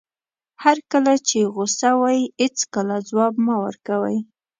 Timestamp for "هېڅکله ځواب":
2.39-3.33